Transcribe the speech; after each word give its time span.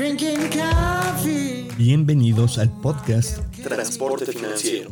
drinking 0.00 0.48
coffee. 0.48 1.68
Bienvenidos 1.76 2.56
al 2.56 2.70
podcast 2.70 3.40
Transporte 3.62 4.24
Financiero. 4.24 4.90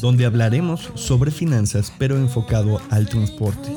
Donde 0.00 0.24
hablaremos 0.24 0.92
sobre 0.94 1.32
finanzas 1.32 1.92
pero 1.98 2.16
enfocado 2.16 2.80
al 2.90 3.08
transporte. 3.08 3.72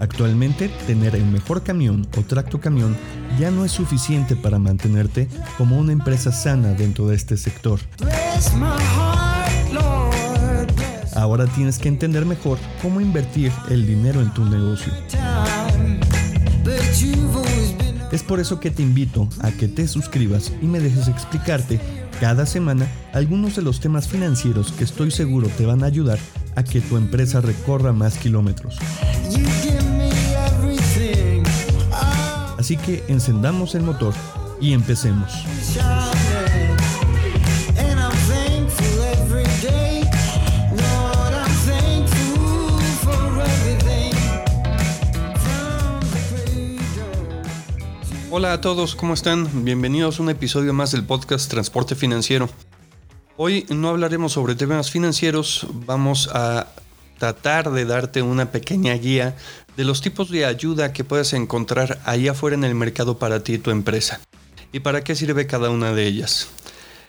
Actualmente, 0.00 0.68
tener 0.88 1.14
el 1.14 1.24
mejor 1.26 1.62
camión 1.62 2.04
o 2.18 2.22
tracto 2.22 2.60
camión 2.60 2.96
ya 3.38 3.52
no 3.52 3.64
es 3.64 3.70
suficiente 3.70 4.34
para 4.34 4.58
mantenerte 4.58 5.28
como 5.56 5.78
una 5.78 5.92
empresa 5.92 6.32
sana 6.32 6.72
dentro 6.72 7.06
de 7.06 7.14
este 7.14 7.36
sector. 7.36 7.78
Ahora 11.22 11.46
tienes 11.46 11.78
que 11.78 11.86
entender 11.86 12.26
mejor 12.26 12.58
cómo 12.82 13.00
invertir 13.00 13.52
el 13.70 13.86
dinero 13.86 14.20
en 14.20 14.34
tu 14.34 14.44
negocio. 14.44 14.92
Es 18.10 18.24
por 18.24 18.40
eso 18.40 18.58
que 18.58 18.72
te 18.72 18.82
invito 18.82 19.28
a 19.40 19.52
que 19.52 19.68
te 19.68 19.86
suscribas 19.86 20.52
y 20.60 20.66
me 20.66 20.80
dejes 20.80 21.06
explicarte 21.06 21.78
cada 22.18 22.44
semana 22.44 22.88
algunos 23.12 23.54
de 23.54 23.62
los 23.62 23.78
temas 23.78 24.08
financieros 24.08 24.72
que 24.72 24.82
estoy 24.82 25.12
seguro 25.12 25.46
te 25.56 25.64
van 25.64 25.84
a 25.84 25.86
ayudar 25.86 26.18
a 26.56 26.64
que 26.64 26.80
tu 26.80 26.96
empresa 26.96 27.40
recorra 27.40 27.92
más 27.92 28.18
kilómetros. 28.18 28.78
Así 32.58 32.76
que 32.78 33.04
encendamos 33.06 33.76
el 33.76 33.84
motor 33.84 34.12
y 34.60 34.72
empecemos. 34.72 35.32
Hola 48.34 48.54
a 48.54 48.60
todos, 48.62 48.94
¿cómo 48.94 49.12
están? 49.12 49.62
Bienvenidos 49.62 50.18
a 50.18 50.22
un 50.22 50.30
episodio 50.30 50.72
más 50.72 50.90
del 50.90 51.04
podcast 51.04 51.50
Transporte 51.50 51.94
Financiero. 51.94 52.48
Hoy 53.36 53.66
no 53.68 53.90
hablaremos 53.90 54.32
sobre 54.32 54.54
temas 54.54 54.90
financieros, 54.90 55.66
vamos 55.70 56.30
a 56.32 56.68
tratar 57.18 57.70
de 57.70 57.84
darte 57.84 58.22
una 58.22 58.50
pequeña 58.50 58.94
guía 58.94 59.36
de 59.76 59.84
los 59.84 60.00
tipos 60.00 60.30
de 60.30 60.46
ayuda 60.46 60.94
que 60.94 61.04
puedes 61.04 61.34
encontrar 61.34 62.00
ahí 62.06 62.26
afuera 62.26 62.56
en 62.56 62.64
el 62.64 62.74
mercado 62.74 63.18
para 63.18 63.44
ti 63.44 63.52
y 63.52 63.58
tu 63.58 63.70
empresa. 63.70 64.22
Y 64.72 64.80
para 64.80 65.04
qué 65.04 65.14
sirve 65.14 65.46
cada 65.46 65.68
una 65.68 65.92
de 65.92 66.06
ellas. 66.06 66.48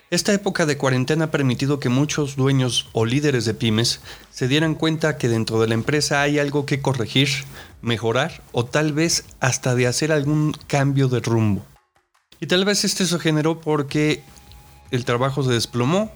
Esta 0.09 0.33
época 0.33 0.65
de 0.65 0.77
cuarentena 0.77 1.25
ha 1.25 1.31
permitido 1.31 1.79
que 1.79 1.87
muchos 1.87 2.35
dueños 2.35 2.89
o 2.91 3.05
líderes 3.05 3.45
de 3.45 3.53
pymes 3.53 4.01
se 4.29 4.49
dieran 4.49 4.75
cuenta 4.75 5.17
que 5.17 5.29
dentro 5.29 5.61
de 5.61 5.69
la 5.69 5.73
empresa 5.73 6.21
hay 6.21 6.37
algo 6.37 6.65
que 6.65 6.81
corregir, 6.81 7.29
mejorar 7.83 8.41
o 8.51 8.65
tal 8.65 8.93
vez 8.93 9.25
hasta 9.39 9.75
de 9.75 9.85
hacer 9.85 10.11
algún 10.11 10.53
cambio 10.67 11.09
de 11.09 11.19
rumbo. 11.19 11.63
Y 12.39 12.47
tal 12.47 12.65
vez 12.65 12.83
este 12.83 13.05
se 13.05 13.19
generó 13.19 13.61
porque 13.61 14.23
el 14.89 15.05
trabajo 15.05 15.43
se 15.43 15.51
desplomó 15.51 16.11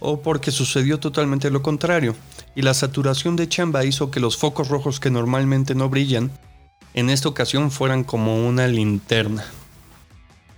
o 0.00 0.22
porque 0.22 0.52
sucedió 0.52 1.00
totalmente 1.00 1.50
lo 1.50 1.62
contrario 1.62 2.14
y 2.54 2.62
la 2.62 2.74
saturación 2.74 3.36
de 3.36 3.48
chamba 3.48 3.84
hizo 3.84 4.10
que 4.10 4.20
los 4.20 4.36
focos 4.36 4.68
rojos 4.68 5.00
que 5.00 5.10
normalmente 5.10 5.74
no 5.74 5.88
brillan 5.88 6.30
en 6.94 7.10
esta 7.10 7.28
ocasión 7.28 7.70
fueran 7.70 8.04
como 8.04 8.46
una 8.46 8.66
linterna. 8.66 9.44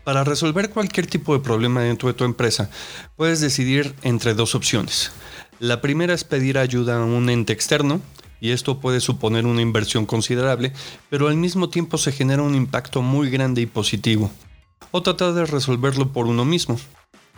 Para 0.04 0.24
resolver 0.24 0.70
cualquier 0.70 1.06
tipo 1.06 1.34
de 1.34 1.40
problema 1.40 1.82
dentro 1.82 2.08
de 2.08 2.14
tu 2.14 2.24
empresa, 2.24 2.70
puedes 3.16 3.40
decidir 3.40 3.94
entre 4.02 4.34
dos 4.34 4.54
opciones. 4.54 5.12
La 5.58 5.80
primera 5.80 6.14
es 6.14 6.24
pedir 6.24 6.56
ayuda 6.58 6.96
a 6.96 7.04
un 7.04 7.28
ente 7.28 7.52
externo, 7.52 8.00
y 8.40 8.52
esto 8.52 8.80
puede 8.80 9.00
suponer 9.00 9.46
una 9.46 9.62
inversión 9.62 10.06
considerable, 10.06 10.72
pero 11.08 11.28
al 11.28 11.36
mismo 11.36 11.68
tiempo 11.68 11.98
se 11.98 12.12
genera 12.12 12.42
un 12.42 12.54
impacto 12.54 13.02
muy 13.02 13.30
grande 13.30 13.60
y 13.60 13.66
positivo. 13.66 14.30
O 14.90 15.02
tratar 15.02 15.34
de 15.34 15.46
resolverlo 15.46 16.12
por 16.12 16.26
uno 16.26 16.44
mismo, 16.44 16.78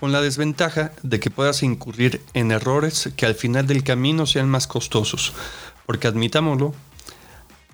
con 0.00 0.12
la 0.12 0.20
desventaja 0.20 0.92
de 1.02 1.20
que 1.20 1.30
puedas 1.30 1.62
incurrir 1.62 2.22
en 2.34 2.50
errores 2.50 3.10
que 3.16 3.26
al 3.26 3.34
final 3.34 3.66
del 3.66 3.84
camino 3.84 4.26
sean 4.26 4.48
más 4.48 4.66
costosos, 4.66 5.32
porque 5.86 6.06
admitámoslo, 6.06 6.74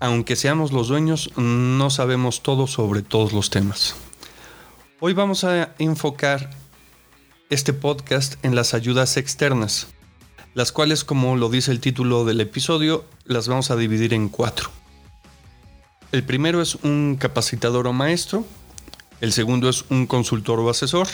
aunque 0.01 0.37
seamos 0.37 0.73
los 0.73 0.89
dueños, 0.89 1.31
no 1.37 1.91
sabemos 1.91 2.43
todo 2.43 2.67
sobre 2.67 3.03
todos 3.03 3.33
los 3.33 3.51
temas. 3.51 3.95
Hoy 5.01 5.13
vamos 5.13 5.45
a 5.45 5.75
enfocar 5.79 6.51
este 7.51 7.73
podcast 7.73 8.35
en 8.45 8.55
las 8.55 8.75
ayudas 8.75 9.17
externas, 9.17 9.89
las 10.55 10.73
cuales, 10.73 11.05
como 11.05 11.37
lo 11.37 11.49
dice 11.49 11.71
el 11.71 11.81
título 11.81 12.25
del 12.25 12.41
episodio, 12.41 13.05
las 13.25 13.49
vamos 13.49 13.71
a 13.71 13.77
dividir 13.77 14.15
en 14.15 14.29
cuatro. 14.29 14.71
El 16.11 16.25
primero 16.25 16.63
es 16.63 16.77
un 16.77 17.17
capacitador 17.19 17.87
o 17.87 17.93
maestro, 17.93 18.45
el 19.21 19.33
segundo 19.33 19.69
es 19.69 19.85
un 19.91 20.07
consultor 20.07 20.61
o 20.61 20.71
asesor, 20.71 21.09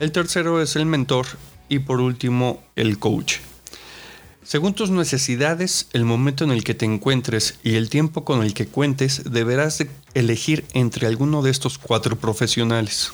el 0.00 0.10
tercero 0.10 0.60
es 0.60 0.74
el 0.76 0.86
mentor 0.86 1.26
y 1.68 1.78
por 1.80 2.00
último 2.00 2.62
el 2.74 2.98
coach. 2.98 3.36
Según 4.42 4.74
tus 4.74 4.90
necesidades, 4.90 5.88
el 5.92 6.04
momento 6.04 6.42
en 6.42 6.50
el 6.50 6.64
que 6.64 6.74
te 6.74 6.84
encuentres 6.84 7.60
y 7.62 7.76
el 7.76 7.88
tiempo 7.88 8.24
con 8.24 8.42
el 8.42 8.54
que 8.54 8.66
cuentes, 8.66 9.22
deberás 9.30 9.78
de 9.78 9.88
elegir 10.14 10.64
entre 10.74 11.06
alguno 11.06 11.42
de 11.42 11.50
estos 11.50 11.78
cuatro 11.78 12.16
profesionales. 12.16 13.12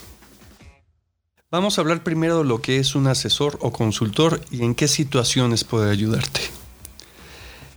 Vamos 1.50 1.78
a 1.78 1.80
hablar 1.80 2.02
primero 2.02 2.40
de 2.40 2.44
lo 2.44 2.60
que 2.60 2.76
es 2.76 2.94
un 2.94 3.06
asesor 3.06 3.56
o 3.62 3.72
consultor 3.72 4.42
y 4.50 4.64
en 4.64 4.74
qué 4.74 4.86
situaciones 4.86 5.64
puede 5.64 5.90
ayudarte. 5.90 6.42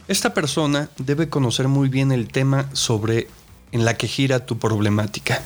Esta 0.10 0.34
persona 0.34 0.90
debe 0.98 1.30
conocer 1.30 1.70
muy 1.70 1.88
bien 1.88 2.12
el 2.12 2.28
tema 2.28 2.70
sobre 2.74 3.30
en 3.72 3.86
la 3.86 3.96
que 3.96 4.10
gira 4.10 4.46
tu 4.46 4.60
problemática. 4.60 5.42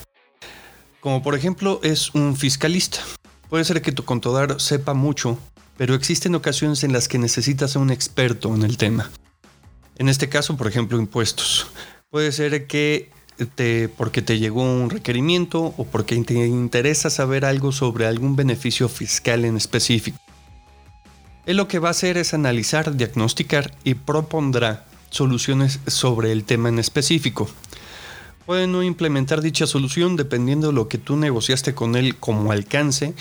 Como 1.02 1.22
por 1.22 1.36
ejemplo 1.36 1.80
es 1.84 2.16
un 2.16 2.36
fiscalista. 2.36 3.02
Puede 3.48 3.64
ser 3.64 3.84
que 3.84 3.92
tu 3.92 4.06
contador 4.06 4.60
sepa 4.60 4.96
mucho, 4.96 5.38
pero 5.78 5.94
existen 5.94 6.34
ocasiones 6.34 6.84
en 6.84 6.94
las 6.94 7.08
que 7.08 7.20
necesitas 7.20 7.76
a 7.76 7.80
un 7.80 7.92
experto 7.92 8.56
en 8.56 8.64
el 8.64 8.78
tema. 8.78 9.12
En 9.98 10.10
este 10.10 10.30
caso, 10.30 10.58
por 10.58 10.66
ejemplo, 10.66 10.98
impuestos. 10.98 11.68
Puede 12.10 12.32
ser 12.32 12.66
que 12.66 13.12
porque 13.98 14.22
te 14.22 14.40
llegó 14.40 14.64
un 14.64 14.90
requerimiento 14.90 15.74
o 15.78 15.86
porque 15.86 16.16
te 16.24 16.34
interesa 16.34 17.10
saber 17.10 17.46
algo 17.46 17.72
sobre 17.72 18.08
algún 18.08 18.36
beneficio 18.36 18.88
fiscal 18.88 19.46
en 19.46 19.58
específico. 19.58 20.18
Él 21.46 21.58
lo 21.58 21.68
que 21.68 21.80
va 21.80 21.90
a 21.90 21.92
hacer 21.92 22.18
es 22.18 22.34
analizar, 22.34 22.96
diagnosticar 22.96 23.76
y 23.84 23.96
propondrá 23.96 24.86
soluciones 25.10 25.80
sobre 25.88 26.32
el 26.32 26.44
tema 26.44 26.70
en 26.70 26.80
específico. 26.80 27.50
Puede 28.46 28.68
no 28.68 28.84
implementar 28.84 29.42
dicha 29.42 29.68
solución 29.68 30.16
dependiendo 30.16 30.68
de 30.68 30.74
lo 30.74 30.88
que 30.88 30.98
tú 30.98 31.18
negociaste 31.18 31.74
con 31.74 31.96
él 31.96 32.16
como 32.16 32.52
alcance 32.52 33.14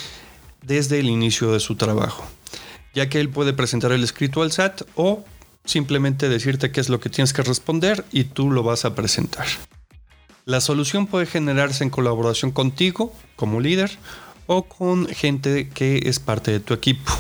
desde 0.62 1.00
el 1.00 1.06
inicio 1.06 1.52
de 1.52 1.60
su 1.60 1.76
trabajo, 1.76 2.25
ya 2.94 3.08
que 3.08 3.20
él 3.20 3.31
puede 3.31 3.52
presentar 3.52 3.92
el 3.92 4.04
escrito 4.04 4.42
al 4.42 4.52
SAT 4.52 4.82
o 4.96 5.25
simplemente 5.64 6.28
decirte 6.28 6.70
qué 6.70 6.81
es 6.81 6.88
lo 6.88 7.00
que 7.00 7.10
tienes 7.10 7.32
que 7.32 7.42
responder 7.42 8.04
y 8.12 8.25
tú 8.25 8.50
lo 8.50 8.62
vas 8.62 8.84
a 8.84 8.94
presentar. 8.94 9.46
La 10.47 10.60
solución 10.60 11.06
puede 11.06 11.25
generarse 11.25 11.84
en 11.84 11.91
colaboración 11.91 12.50
contigo 12.50 13.15
como 13.34 13.60
líder 13.60 13.91
o 14.47 14.65
con 14.65 15.06
gente 15.06 15.71
que 15.71 16.03
es 16.05 16.21
parte 16.21 16.50
de 16.50 16.60
tu 16.60 16.75
equipo. 16.75 17.12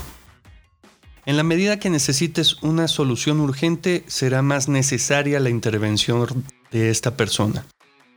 En 1.24 1.38
la 1.38 1.42
medida 1.42 1.78
que 1.78 1.88
necesites 1.88 2.62
una 2.62 2.86
solución 2.86 3.40
urgente, 3.40 4.04
será 4.08 4.42
más 4.42 4.68
necesaria 4.68 5.40
la 5.40 5.48
intervención 5.48 6.44
de 6.70 6.90
esta 6.90 7.16
persona. 7.16 7.64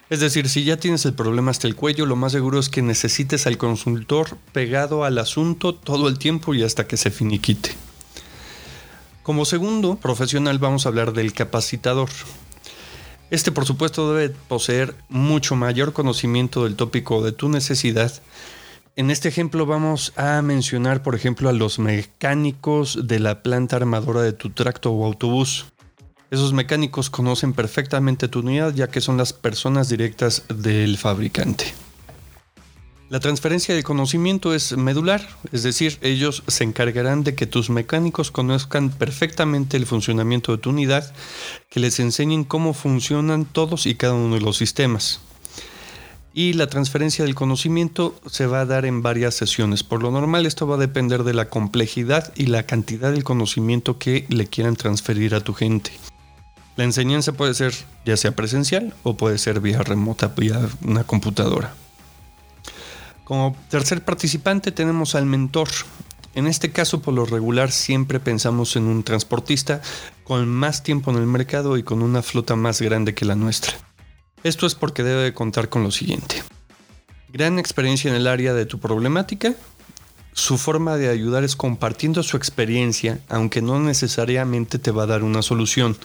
Es 0.09 0.19
decir, 0.19 0.50
si 0.50 0.65
ya 0.65 0.75
tienes 0.75 1.06
el 1.06 1.13
problema 1.13 1.51
hasta 1.51 1.68
el 1.68 1.75
cuello, 1.75 2.06
lo 2.06 2.18
más 2.18 2.33
seguro 2.33 2.59
es 2.59 2.68
que 2.68 2.81
necesites 2.81 3.48
al 3.48 3.57
consultor 3.57 4.38
pegado 4.51 5.06
al 5.06 5.19
asunto 5.19 5.74
todo 5.74 6.09
el 6.09 6.19
tiempo 6.19 6.54
y 6.54 6.63
hasta 6.63 6.86
que 6.86 6.98
se 6.98 7.12
finiquite. 7.12 7.71
Como 9.24 9.45
segundo 9.45 9.95
profesional 9.95 10.59
vamos 10.59 10.86
a 10.86 10.89
hablar 10.89 11.13
del 11.13 11.31
capacitador. 11.31 12.09
Este 13.29 13.51
por 13.51 13.65
supuesto 13.65 14.13
debe 14.13 14.33
poseer 14.47 14.95
mucho 15.09 15.56
mayor 15.56 15.91
conocimiento 15.91 16.63
del 16.63 16.75
tópico 16.75 17.21
de 17.21 17.33
tu 17.33 17.50
necesidad. 17.50 18.12
En 18.95 19.12
este 19.12 19.27
ejemplo 19.27 19.65
vamos 19.65 20.13
a 20.15 20.41
mencionar 20.41 21.03
por 21.03 21.13
ejemplo 21.13 21.50
a 21.50 21.53
los 21.53 21.77
mecánicos 21.77 23.07
de 23.07 23.19
la 23.19 23.44
planta 23.44 23.75
armadora 23.75 24.21
de 24.21 24.31
tu 24.31 24.51
tracto 24.51 24.91
o 24.91 25.06
autobús. 25.06 25.65
Esos 26.31 26.53
mecánicos 26.53 27.09
conocen 27.09 27.53
perfectamente 27.53 28.29
tu 28.29 28.39
unidad 28.39 28.74
ya 28.74 28.88
que 28.88 29.01
son 29.01 29.18
las 29.18 29.33
personas 29.33 29.89
directas 29.89 30.44
del 30.47 30.97
fabricante. 30.97 31.73
La 33.09 33.21
transferencia 33.21 33.74
de 33.74 33.83
conocimiento 33.83 34.54
es 34.54 34.75
medular, 34.75 35.25
es 35.54 35.63
decir, 35.63 35.98
ellos 36.01 36.44
se 36.48 36.65
encargarán 36.65 37.24
de 37.24 37.36
que 37.36 37.48
tus 37.48 37.69
mecánicos 37.69 38.31
conozcan 38.31 38.89
perfectamente 38.89 39.77
el 39.77 39.86
funcionamiento 39.86 40.51
de 40.51 40.57
tu 40.57 40.71
unidad, 40.71 41.13
que 41.69 41.80
les 41.80 42.01
enseñen 42.01 42.44
cómo 42.44 42.74
funcionan 42.74 43.45
todos 43.45 43.86
y 43.86 43.95
cada 43.95 44.13
uno 44.13 44.36
de 44.36 44.42
los 44.42 44.57
sistemas. 44.57 45.21
Y 46.33 46.51
la 46.54 46.68
transferencia 46.68 47.24
del 47.24 47.33
conocimiento 47.33 48.19
se 48.30 48.45
va 48.45 48.59
a 48.59 48.65
dar 48.65 48.86
en 48.86 49.01
varias 49.01 49.36
sesiones. 49.36 49.83
Por 49.83 50.04
lo 50.04 50.12
normal 50.12 50.45
esto 50.45 50.68
va 50.68 50.75
a 50.75 50.80
depender 50.80 51.24
de 51.24 51.33
la 51.33 51.50
complejidad 51.50 52.33
y 52.36 52.48
la 52.48 52.63
cantidad 52.63 53.13
del 53.13 53.24
conocimiento 53.24 53.98
que 53.98 54.25
le 54.27 54.48
quieran 54.48 54.75
transferir 54.75 55.33
a 55.33 55.39
tu 55.39 55.54
gente. 55.54 55.92
La 56.75 56.83
enseñanza 56.83 57.31
puede 57.31 57.54
ser 57.54 57.74
ya 58.06 58.18
sea 58.18 58.36
presencial 58.36 58.94
o 59.04 59.15
puede 59.15 59.38
ser 59.38 59.62
vía 59.62 59.81
remota, 59.81 60.27
vía 60.27 60.59
una 60.81 61.06
computadora. 61.06 61.74
Como 63.27 63.57
tercer 63.69 64.06
participante 64.06 64.71
tenemos 64.71 65.13
al 65.13 65.25
mentor. 65.25 65.68
En 66.33 66.47
este 66.47 66.71
caso, 66.71 67.01
por 67.01 67.13
lo 67.13 67.25
regular, 67.25 67.74
siempre 67.74 68.21
pensamos 68.21 68.77
en 68.77 68.83
un 68.83 69.03
transportista 69.03 69.81
con 70.24 70.47
más 70.47 70.81
tiempo 70.81 71.12
en 71.12 71.18
el 71.18 71.27
mercado 71.27 71.75
y 71.75 71.83
con 71.83 72.01
una 72.01 72.21
flota 72.21 72.56
más 72.56 72.81
grande 72.81 73.13
que 73.13 73.25
la 73.25 73.35
nuestra. 73.35 73.74
Esto 74.44 74.65
es 74.65 74.75
porque 74.75 75.03
debe 75.03 75.33
contar 75.33 75.68
con 75.68 75.83
lo 75.83 75.91
siguiente. 75.91 76.41
Gran 77.27 77.59
experiencia 77.59 78.09
en 78.09 78.15
el 78.15 78.27
área 78.27 78.53
de 78.53 78.65
tu 78.65 78.79
problemática, 78.79 79.56
su 80.31 80.57
forma 80.57 80.95
de 80.95 81.09
ayudar 81.09 81.44
es 81.44 81.57
compartiendo 81.57 82.23
su 82.23 82.38
experiencia, 82.38 83.19
aunque 83.27 83.62
no 83.62 83.77
necesariamente 83.81 84.80
te 84.80 84.91
va 84.91 85.03
a 85.03 85.07
dar 85.07 85.23
una 85.23 85.41
solución. 85.41 85.97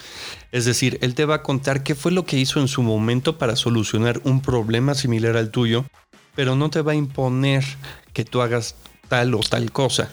Es 0.51 0.65
decir, 0.65 0.99
él 1.03 1.15
te 1.15 1.25
va 1.25 1.37
a 1.37 1.43
contar 1.45 1.85
qué 1.85 1.95
fue 1.95 2.11
lo 2.11 2.25
que 2.25 2.39
hizo 2.39 2.59
en 2.59 2.67
su 2.67 2.83
momento 2.83 3.39
para 3.39 3.55
solucionar 3.55 4.21
un 4.25 4.41
problema 4.43 4.97
similar 4.97 5.37
al 5.37 5.53
tuyo, 5.53 5.85
pero 6.35 6.57
no 6.57 6.71
te 6.71 6.83
va 6.83 6.93
a 6.93 6.97
imponer 6.97 7.65
que 8.13 8.25
tú 8.25 8.41
hagas 8.41 8.75
tal 9.09 9.35
o 9.35 9.41
tal 9.41 9.73
cosa. 9.73 10.11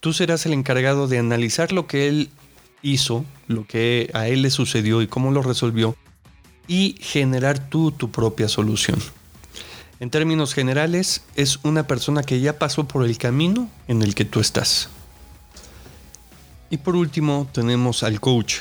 Tú 0.00 0.12
serás 0.12 0.46
el 0.46 0.52
encargado 0.52 1.08
de 1.08 1.18
analizar 1.18 1.72
lo 1.72 1.86
que 1.86 2.08
él 2.08 2.30
hizo, 2.82 3.24
lo 3.48 3.66
que 3.66 4.10
a 4.14 4.28
él 4.28 4.42
le 4.42 4.50
sucedió 4.50 5.02
y 5.02 5.06
cómo 5.06 5.30
lo 5.30 5.42
resolvió, 5.42 5.96
y 6.66 6.96
generar 7.00 7.68
tú 7.68 7.92
tu 7.92 8.10
propia 8.10 8.48
solución. 8.48 8.98
En 9.98 10.08
términos 10.08 10.54
generales, 10.54 11.22
es 11.34 11.58
una 11.62 11.86
persona 11.86 12.22
que 12.22 12.40
ya 12.40 12.58
pasó 12.58 12.88
por 12.88 13.04
el 13.04 13.18
camino 13.18 13.68
en 13.86 14.00
el 14.00 14.14
que 14.14 14.24
tú 14.24 14.40
estás. 14.40 14.88
Y 16.70 16.78
por 16.78 16.96
último, 16.96 17.48
tenemos 17.52 18.02
al 18.02 18.20
coach. 18.20 18.60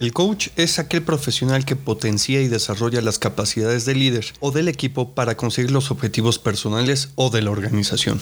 El 0.00 0.14
coach 0.14 0.48
es 0.56 0.78
aquel 0.78 1.02
profesional 1.02 1.66
que 1.66 1.76
potencia 1.76 2.40
y 2.40 2.48
desarrolla 2.48 3.02
las 3.02 3.18
capacidades 3.18 3.84
del 3.84 3.98
líder 3.98 4.24
o 4.40 4.50
del 4.50 4.68
equipo 4.68 5.14
para 5.14 5.36
conseguir 5.36 5.72
los 5.72 5.90
objetivos 5.90 6.38
personales 6.38 7.10
o 7.16 7.28
de 7.28 7.42
la 7.42 7.50
organización. 7.50 8.18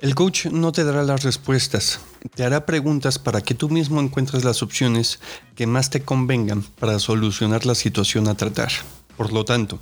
El 0.00 0.16
coach 0.16 0.46
no 0.46 0.72
te 0.72 0.82
dará 0.82 1.04
las 1.04 1.22
respuestas, 1.22 2.00
te 2.34 2.42
hará 2.42 2.66
preguntas 2.66 3.20
para 3.20 3.42
que 3.42 3.54
tú 3.54 3.68
mismo 3.68 4.00
encuentres 4.00 4.42
las 4.42 4.60
opciones 4.60 5.20
que 5.54 5.68
más 5.68 5.88
te 5.90 6.02
convengan 6.02 6.64
para 6.80 6.98
solucionar 6.98 7.64
la 7.64 7.76
situación 7.76 8.26
a 8.26 8.36
tratar. 8.36 8.72
Por 9.16 9.32
lo 9.32 9.44
tanto, 9.44 9.78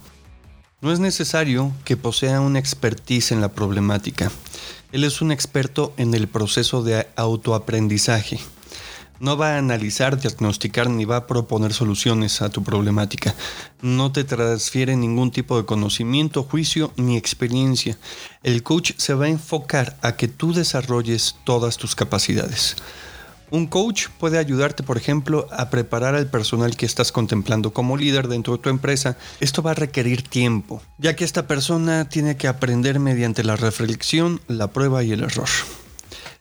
no 0.83 0.93
es 0.93 1.01
necesario 1.01 1.73
que 1.87 1.97
posea 1.97 2.43
una 2.43 2.59
expertise 2.59 3.33
en 3.33 3.41
la 3.41 3.53
problemática. 3.53 4.31
Él 4.93 5.05
es 5.05 5.23
un 5.23 5.33
experto 5.33 5.95
en 5.97 6.13
el 6.13 6.29
proceso 6.29 6.83
de 6.83 7.09
autoaprendizaje. 7.17 8.39
No 9.21 9.37
va 9.37 9.55
a 9.55 9.59
analizar, 9.59 10.19
diagnosticar 10.21 10.91
ni 10.91 11.05
va 11.05 11.17
a 11.17 11.27
proponer 11.27 11.73
soluciones 11.73 12.43
a 12.43 12.49
tu 12.49 12.65
problemática. 12.65 13.35
No 13.81 14.11
te 14.11 14.25
transfiere 14.25 14.97
ningún 14.97 15.31
tipo 15.31 15.57
de 15.57 15.65
conocimiento, 15.65 16.43
juicio 16.43 16.93
ni 16.97 17.17
experiencia. 17.17 17.97
El 18.43 18.63
coach 18.63 18.93
se 18.97 19.15
va 19.15 19.27
a 19.27 19.29
enfocar 19.29 19.97
a 20.03 20.17
que 20.17 20.27
tú 20.27 20.53
desarrolles 20.53 21.37
todas 21.45 21.77
tus 21.77 21.95
capacidades. 21.95 22.77
Un 23.51 23.69
coach 23.69 24.09
puede 24.19 24.39
ayudarte, 24.39 24.83
por 24.83 24.97
ejemplo, 24.97 25.47
a 25.53 25.71
preparar 25.71 26.17
al 26.17 26.29
personal 26.29 26.77
que 26.77 26.87
estás 26.87 27.13
contemplando 27.13 27.73
como 27.73 27.97
líder 27.97 28.27
dentro 28.27 28.57
de 28.57 28.63
tu 28.63 28.69
empresa. 28.69 29.17
Esto 29.39 29.63
va 29.63 29.73
a 29.73 29.75
requerir 29.75 30.23
tiempo, 30.23 30.83
ya 30.99 31.15
que 31.15 31.25
esta 31.25 31.47
persona 31.47 32.09
tiene 32.09 32.37
que 32.37 32.49
aprender 32.49 32.99
mediante 32.99 33.45
la 33.45 33.55
reflexión, 33.55 34.41
la 34.49 34.69
prueba 34.73 35.05
y 35.05 35.13
el 35.13 35.23
error. 35.23 35.49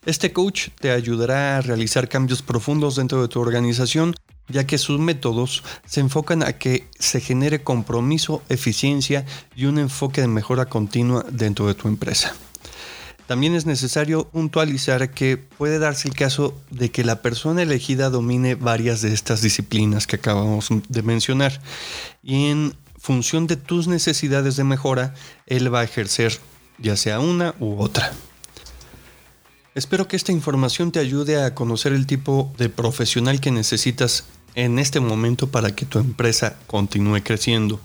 Este 0.05 0.33
coach 0.33 0.67
te 0.81 0.91
ayudará 0.91 1.57
a 1.57 1.61
realizar 1.61 2.09
cambios 2.09 2.41
profundos 2.41 2.97
dentro 2.97 3.21
de 3.21 3.29
tu 3.29 3.39
organización, 3.39 4.15
ya 4.49 4.67
que 4.67 4.77
sus 4.77 4.99
métodos 4.99 5.63
se 5.85 6.01
enfocan 6.01 6.43
a 6.43 6.53
que 6.53 6.87
se 6.99 7.21
genere 7.21 7.63
compromiso, 7.63 8.41
eficiencia 8.49 9.25
y 9.55 9.65
un 9.65 9.79
enfoque 9.79 10.19
de 10.19 10.27
mejora 10.27 10.65
continua 10.65 11.25
dentro 11.31 11.67
de 11.67 11.75
tu 11.75 11.87
empresa. 11.87 12.35
También 13.27 13.55
es 13.55 13.65
necesario 13.65 14.27
puntualizar 14.27 15.11
que 15.11 15.37
puede 15.37 15.79
darse 15.79 16.09
el 16.09 16.15
caso 16.15 16.53
de 16.69 16.91
que 16.91 17.05
la 17.05 17.21
persona 17.21 17.61
elegida 17.61 18.09
domine 18.09 18.55
varias 18.55 19.01
de 19.01 19.13
estas 19.13 19.41
disciplinas 19.41 20.05
que 20.05 20.17
acabamos 20.17 20.67
de 20.89 21.01
mencionar 21.01 21.61
y 22.21 22.47
en 22.47 22.75
función 22.97 23.47
de 23.47 23.55
tus 23.55 23.87
necesidades 23.87 24.57
de 24.57 24.65
mejora, 24.65 25.13
él 25.45 25.73
va 25.73 25.79
a 25.79 25.83
ejercer 25.85 26.37
ya 26.77 26.97
sea 26.97 27.21
una 27.21 27.55
u 27.59 27.81
otra. 27.81 28.11
Espero 29.75 30.07
que 30.07 30.15
esta 30.15 30.31
información 30.31 30.91
te 30.91 30.99
ayude 30.99 31.43
a 31.43 31.55
conocer 31.55 31.93
el 31.93 32.05
tipo 32.05 32.53
de 32.57 32.69
profesional 32.69 33.41
que 33.41 33.49
necesitas 33.49 34.25
en 34.53 34.77
este 34.77 34.99
momento 34.99 35.47
para 35.47 35.75
que 35.75 35.87
tu 35.87 35.97
empresa 35.97 36.59
continúe 36.67 37.23
creciendo. 37.23 37.79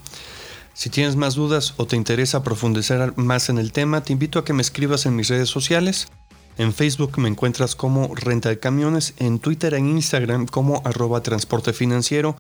Si 0.75 0.91
tienes 0.91 1.17
más 1.17 1.35
dudas 1.35 1.73
o 1.79 1.87
te 1.87 1.97
interesa 1.97 2.43
profundizar 2.43 3.17
más 3.17 3.49
en 3.49 3.57
el 3.57 3.73
tema, 3.73 4.03
te 4.03 4.13
invito 4.13 4.39
a 4.39 4.45
que 4.45 4.53
me 4.53 4.61
escribas 4.61 5.07
en 5.07 5.17
mis 5.17 5.29
redes 5.29 5.49
sociales. 5.49 6.09
En 6.59 6.75
Facebook 6.75 7.19
me 7.19 7.29
encuentras 7.29 7.75
como 7.75 8.15
Renta 8.15 8.51
de 8.51 8.59
Camiones, 8.59 9.15
en 9.17 9.39
Twitter 9.39 9.73
e 9.73 9.79
Instagram 9.79 10.45
como 10.47 10.83
arroba 10.85 11.23
transporte 11.23 11.73
financiero 11.73 12.37